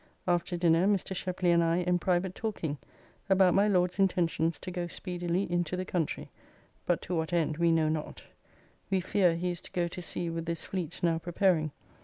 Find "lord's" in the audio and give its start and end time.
3.67-3.99